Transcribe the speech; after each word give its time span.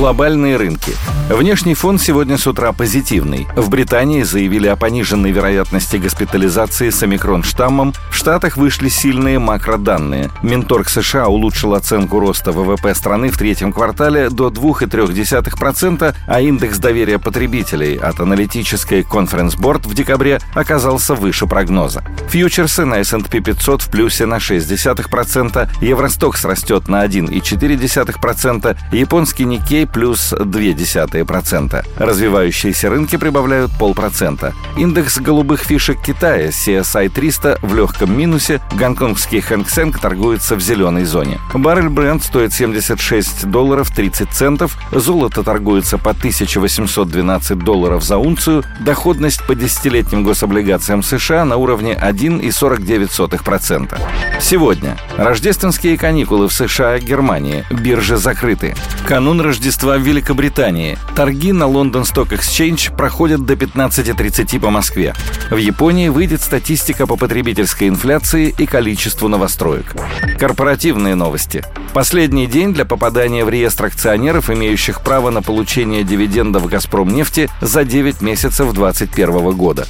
Глобальные 0.00 0.56
рынки. 0.56 0.94
Внешний 1.28 1.74
фон 1.74 1.98
сегодня 1.98 2.38
с 2.38 2.46
утра 2.46 2.72
позитивный. 2.72 3.46
В 3.54 3.68
Британии 3.68 4.22
заявили 4.22 4.66
о 4.66 4.74
пониженной 4.74 5.30
вероятности 5.30 5.96
госпитализации 5.96 6.88
с 6.88 7.02
омикрон-штаммом. 7.02 7.92
В 8.10 8.16
Штатах 8.16 8.56
вышли 8.56 8.88
сильные 8.88 9.38
макроданные. 9.38 10.30
Минторг 10.42 10.88
США 10.88 11.28
улучшил 11.28 11.74
оценку 11.74 12.18
роста 12.18 12.50
ВВП 12.50 12.94
страны 12.94 13.30
в 13.30 13.36
третьем 13.36 13.74
квартале 13.74 14.30
до 14.30 14.48
2,3%, 14.48 16.14
а 16.26 16.40
индекс 16.40 16.78
доверия 16.78 17.18
потребителей 17.18 17.96
от 17.96 18.20
аналитической 18.20 19.02
Conference 19.02 19.56
Board 19.58 19.86
в 19.86 19.92
декабре 19.92 20.40
оказался 20.54 21.14
выше 21.14 21.46
прогноза. 21.46 22.02
Фьючерсы 22.30 22.86
на 22.86 23.00
S&P 23.00 23.40
500 23.40 23.82
в 23.82 23.90
плюсе 23.90 24.24
на 24.24 24.36
0,6%, 24.36 25.68
Евростокс 25.82 26.44
растет 26.46 26.88
на 26.88 27.04
1,4%, 27.04 28.76
японский 28.92 29.44
Никей 29.44 29.86
плюс 29.92 30.32
0,2%. 30.32 31.30
0,2%. 31.30 31.84
Развивающиеся 31.96 32.90
рынки 32.90 33.16
прибавляют 33.16 33.70
полпроцента. 33.78 34.54
Индекс 34.76 35.18
голубых 35.18 35.60
фишек 35.60 36.00
Китая 36.02 36.48
CSI 36.48 37.08
300 37.08 37.58
в 37.62 37.74
легком 37.74 38.16
минусе, 38.16 38.60
гонконгский 38.78 39.40
Хэнк 39.40 39.68
Сенг 39.68 39.98
торгуется 39.98 40.56
в 40.56 40.60
зеленой 40.60 41.04
зоне. 41.04 41.38
Баррель 41.54 41.88
бренд 41.88 42.22
стоит 42.22 42.52
76 42.52 43.46
долларов 43.46 43.90
30 43.90 44.30
центов, 44.30 44.76
золото 44.92 45.42
торгуется 45.42 45.98
по 45.98 46.10
1812 46.10 47.58
долларов 47.58 48.04
за 48.04 48.16
унцию, 48.16 48.64
доходность 48.80 49.44
по 49.46 49.54
десятилетним 49.54 50.24
гособлигациям 50.24 51.02
США 51.02 51.44
на 51.44 51.56
уровне 51.56 51.98
1,49%. 52.00 53.98
Сегодня 54.40 54.96
рождественские 55.16 55.98
каникулы 55.98 56.48
в 56.48 56.52
США 56.52 56.96
и 56.96 57.00
Германии, 57.00 57.64
биржи 57.70 58.16
закрыты. 58.16 58.74
Канун 59.06 59.40
Рождества 59.40 59.79
в 59.82 60.02
Великобритании, 60.02 60.98
Торги 61.16 61.52
на 61.52 61.66
Лондон 61.66 62.02
Stock 62.02 62.28
Exchange 62.30 62.94
проходят 62.94 63.46
до 63.46 63.54
15.30 63.54 64.60
по 64.60 64.70
Москве. 64.70 65.14
В 65.50 65.56
Японии 65.56 66.08
выйдет 66.08 66.42
статистика 66.42 67.06
по 67.06 67.16
потребительской 67.16 67.88
инфляции 67.88 68.54
и 68.56 68.66
количеству 68.66 69.28
новостроек. 69.28 69.94
Корпоративные 70.38 71.14
новости. 71.14 71.64
Последний 71.94 72.46
день 72.46 72.74
для 72.74 72.84
попадания 72.84 73.44
в 73.44 73.48
реестр 73.48 73.86
акционеров, 73.86 74.50
имеющих 74.50 75.00
право 75.02 75.30
на 75.30 75.42
получение 75.42 76.04
дивидендов 76.04 76.66
«Газпромнефти» 76.66 77.48
за 77.60 77.84
9 77.84 78.20
месяцев 78.20 78.72
2021 78.72 79.52
года. 79.52 79.86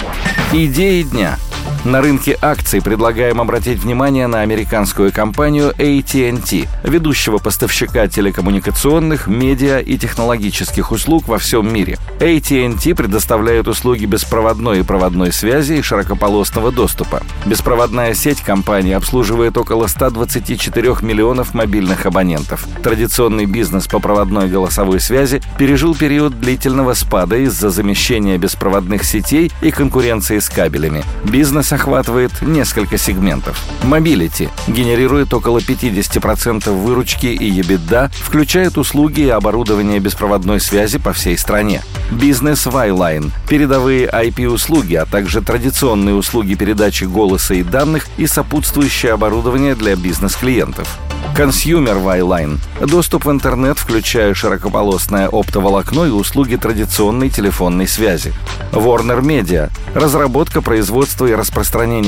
Идеи 0.53 1.03
дня– 1.03 1.37
на 1.83 1.99
рынке 2.01 2.37
акций 2.41 2.79
предлагаем 2.79 3.41
обратить 3.41 3.79
внимание 3.79 4.27
на 4.27 4.41
американскую 4.41 5.11
компанию 5.11 5.73
AT&T, 5.77 6.67
ведущего 6.83 7.39
поставщика 7.39 8.07
телекоммуникационных, 8.07 9.25
медиа 9.25 9.79
и 9.79 9.97
технологических 9.97 10.91
услуг 10.91 11.27
во 11.27 11.39
всем 11.39 11.73
мире. 11.73 11.97
AT&T 12.19 12.93
предоставляет 12.93 13.67
услуги 13.67 14.05
беспроводной 14.05 14.81
и 14.81 14.83
проводной 14.83 15.33
связи 15.33 15.73
и 15.73 15.81
широкополосного 15.81 16.71
доступа. 16.71 17.23
Беспроводная 17.47 18.13
сеть 18.13 18.41
компании 18.41 18.93
обслуживает 18.93 19.57
около 19.57 19.87
124 19.87 20.97
миллионов 21.01 21.55
мобильных 21.55 22.05
абонентов. 22.05 22.67
Традиционный 22.83 23.47
бизнес 23.47 23.87
по 23.87 23.99
проводной 23.99 24.49
голосовой 24.49 24.99
связи 24.99 25.41
пережил 25.57 25.95
период 25.95 26.39
длительного 26.39 26.93
спада 26.93 27.37
из-за 27.37 27.71
замещения 27.71 28.37
беспроводных 28.37 29.03
сетей 29.03 29.51
и 29.61 29.71
конкуренции 29.71 30.37
с 30.37 30.47
кабелями. 30.47 31.03
Бизнес 31.23 31.70
охватывает 31.73 32.31
несколько 32.41 32.97
сегментов. 32.97 33.61
Mobility 33.83 34.49
генерирует 34.67 35.33
около 35.33 35.59
50% 35.59 36.71
выручки 36.71 37.27
и 37.27 37.61
EBITDA, 37.61 38.11
включает 38.13 38.77
услуги 38.77 39.21
и 39.21 39.29
оборудование 39.29 39.99
беспроводной 39.99 40.59
связи 40.59 40.99
по 40.99 41.13
всей 41.13 41.37
стране. 41.37 41.81
Бизнес 42.11 42.65
Вайлайн– 42.65 43.31
передовые 43.49 44.07
IP-услуги, 44.07 44.95
а 44.95 45.05
также 45.05 45.41
традиционные 45.41 46.15
услуги 46.15 46.55
передачи 46.55 47.05
голоса 47.05 47.53
и 47.53 47.63
данных 47.63 48.07
и 48.17 48.27
сопутствующее 48.27 49.13
оборудование 49.13 49.75
для 49.75 49.95
бизнес-клиентов. 49.95 50.97
Consumer 51.35 52.03
Wireline– 52.03 52.59
доступ 52.85 53.25
в 53.25 53.31
интернет, 53.31 53.79
включая 53.79 54.33
широкополосное 54.33 55.29
оптоволокно 55.29 56.03
и 56.03 56.09
услуги 56.09 56.57
традиционной 56.57 57.29
телефонной 57.29 57.87
связи. 57.87 58.33
Warner 58.73 59.21
Media– 59.21 59.71
разработка, 59.95 60.61
производство 60.61 61.25
и 61.25 61.33
распространение 61.33 61.60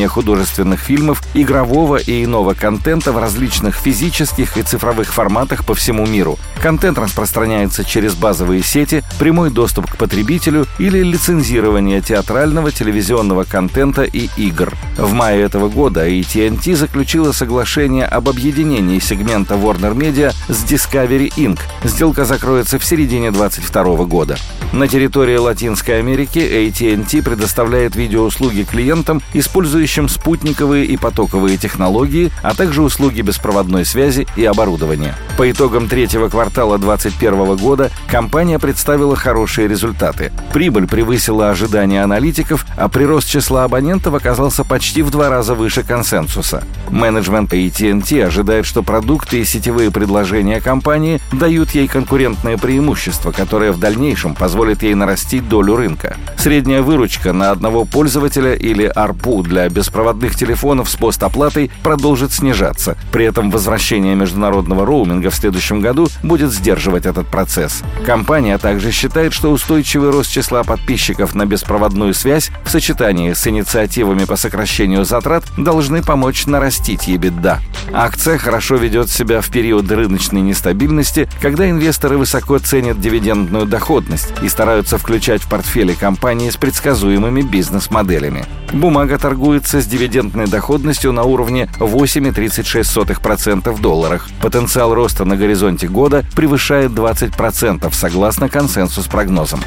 художественных 0.08 0.80
фильмов, 0.80 1.22
игрового 1.34 1.98
и 1.98 2.24
иного 2.24 2.54
контента 2.54 3.12
в 3.12 3.18
различных 3.18 3.76
физических 3.76 4.58
и 4.58 4.62
цифровых 4.62 5.14
форматах 5.14 5.66
по 5.66 5.74
всему 5.74 6.06
миру. 6.06 6.38
Контент 6.62 6.98
распространяется 6.98 7.84
через 7.84 8.16
базовые 8.16 8.64
сети, 8.64 9.04
прямой 9.20 9.50
доступ 9.50 9.90
к 9.92 9.98
потребителю 9.98 10.66
или 10.80 11.04
лицензирование 11.04 12.02
театрального, 12.02 12.72
телевизионного 12.72 13.44
контента 13.44 14.04
и 14.04 14.30
игр. 14.38 14.74
В 14.98 15.14
мае 15.14 15.42
этого 15.42 15.70
года 15.70 16.08
AT&T 16.08 16.76
заключила 16.76 17.32
соглашение 17.32 18.06
об 18.06 18.30
объединении 18.30 19.00
сегмента 19.00 19.56
Warner 19.56 19.96
Media 19.96 20.34
с 20.48 20.64
Discovery 20.64 21.34
Inc. 21.36 21.60
Сделка 21.84 22.26
закроется 22.26 22.80
в 22.80 22.86
середине 22.86 23.32
2022 23.32 24.06
года. 24.06 24.38
На 24.72 24.88
территории 24.88 25.38
Латинской 25.38 26.00
Америки 26.00 26.40
AT&T 26.40 27.22
предоставляет 27.22 27.96
видеоуслуги 27.96 28.64
клиентам, 28.64 29.22
использующим 29.44 30.08
спутниковые 30.08 30.86
и 30.86 30.96
потоковые 30.96 31.58
технологии, 31.58 32.32
а 32.42 32.54
также 32.54 32.82
услуги 32.82 33.22
беспроводной 33.22 33.84
связи 33.84 34.26
и 34.38 34.46
оборудования. 34.46 35.16
По 35.38 35.52
итогам 35.52 35.90
третьего 35.90 36.30
квартала 36.30 36.78
2021 36.78 37.58
года 37.58 37.92
компания 38.08 38.58
представила 38.58 39.18
хорошие 39.18 39.68
результаты. 39.68 40.32
Прибыль 40.54 40.88
превысила 40.88 41.50
ожидания 41.50 42.04
аналитиков, 42.04 42.66
а 42.78 42.88
прирост 42.88 43.28
числа 43.28 43.66
абонентов 43.66 44.14
оказался 44.14 44.64
почти 44.64 45.02
в 45.02 45.12
два 45.12 45.30
раза 45.30 45.56
выше 45.56 45.84
консенсуса. 45.84 46.64
Менеджмент 46.90 47.52
AT&T 47.52 48.24
ожидает, 48.24 48.66
что 48.66 48.82
продукты 48.82 49.42
и 49.42 49.46
сетевые 49.46 49.92
предложения 49.92 50.62
компании 50.62 51.20
дают 51.34 51.72
ей 51.72 51.88
конкурентное 51.88 52.58
преимущество, 52.58 53.32
которое 53.32 53.74
в 53.74 53.80
дальнейшем 53.80 54.36
позволит 54.36 54.84
ей 54.84 54.94
нарастить 54.94 55.50
долю 55.50 55.76
рынка. 55.76 56.16
Средняя 56.38 56.82
выручка 56.82 57.34
на 57.34 57.52
одного 57.52 57.84
пользователя 57.84 58.54
или 58.54 58.92
ARPU 58.96 59.33
для 59.42 59.68
беспроводных 59.70 60.36
телефонов 60.36 60.90
с 60.90 60.96
постоплатой 60.96 61.72
продолжит 61.82 62.32
снижаться. 62.32 62.98
При 63.12 63.26
этом 63.26 63.50
возвращение 63.50 64.16
международного 64.16 64.86
роуминга 64.86 65.30
в 65.30 65.36
следующем 65.36 65.82
году 65.82 66.08
будет 66.22 66.52
сдерживать 66.52 67.06
этот 67.06 67.28
процесс. 67.28 67.82
Компания 68.06 68.58
также 68.58 68.92
считает, 68.92 69.34
что 69.34 69.52
устойчивый 69.52 70.12
рост 70.12 70.32
числа 70.32 70.64
подписчиков 70.64 71.36
на 71.36 71.46
беспроводную 71.46 72.14
связь 72.14 72.52
в 72.64 72.70
сочетании 72.70 73.34
с 73.34 73.48
инициативами 73.48 74.26
по 74.26 74.36
сокращению 74.36 75.06
затрат 75.06 75.44
должны 75.58 76.04
помочь 76.04 76.46
нарастить 76.46 77.08
EBITDA. 77.08 77.58
Акция 77.94 78.38
хорошо 78.38 78.76
ведет 78.76 79.10
себя 79.10 79.42
в 79.42 79.50
период 79.50 79.90
рыночной 79.92 80.42
нестабильности, 80.42 81.30
когда 81.42 81.70
инвесторы 81.70 82.18
высоко 82.18 82.60
ценят 82.60 83.00
дивидендную 83.00 83.66
доходность 83.66 84.34
и 84.42 84.50
стараются 84.50 84.98
включать 84.98 85.42
в 85.42 85.50
портфели 85.50 85.94
компании 85.94 86.50
с 86.50 86.58
предсказуемыми 86.58 87.42
бизнес-моделями. 87.42 88.46
Бумага 88.74 89.18
торгуется 89.24 89.80
с 89.80 89.86
дивидендной 89.86 90.48
доходностью 90.48 91.14
на 91.14 91.24
уровне 91.24 91.70
8,36% 91.80 93.72
в 93.72 93.80
долларах. 93.80 94.28
Потенциал 94.42 94.94
роста 94.94 95.24
на 95.24 95.38
горизонте 95.38 95.88
года 95.88 96.26
превышает 96.36 96.92
20% 96.92 97.90
согласно 97.94 98.50
консенсус-прогнозам. 98.50 99.62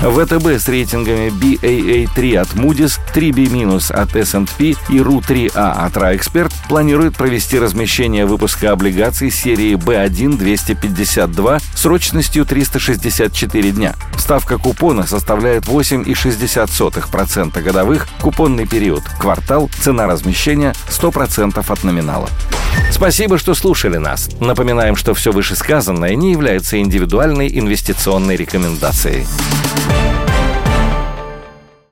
ВТБ 0.00 0.58
с 0.58 0.66
рейтингами 0.66 1.28
BAA3 1.28 2.36
от 2.36 2.48
Moody's, 2.54 2.98
3B- 3.14 3.92
от 3.92 4.16
S&P 4.16 4.70
и 4.88 4.98
RU3A 4.98 5.72
от 5.84 5.94
RAExpert 5.94 6.50
планирует 6.70 7.16
провести 7.16 7.58
размещение 7.58 8.24
выпуска 8.24 8.72
облигаций 8.72 9.30
серии 9.30 9.74
B1-252 9.74 11.62
срочностью 11.74 12.46
364 12.46 13.72
дня. 13.72 13.94
Ставка 14.16 14.56
купона 14.56 15.06
составляет 15.06 15.64
8,60% 15.64 17.60
годовых, 17.60 18.08
купонный 18.22 18.66
период, 18.66 19.02
квартал, 19.18 19.68
цена 19.82 20.06
размещения 20.06 20.72
100% 20.88 21.62
от 21.70 21.84
номинала. 21.84 22.30
Спасибо, 22.90 23.38
что 23.38 23.54
слушали 23.54 23.96
нас. 23.96 24.28
Напоминаем, 24.40 24.96
что 24.96 25.14
все 25.14 25.32
вышесказанное 25.32 26.14
не 26.14 26.32
является 26.32 26.78
индивидуальной 26.78 27.48
инвестиционной 27.48 28.36
рекомендацией. 28.36 29.26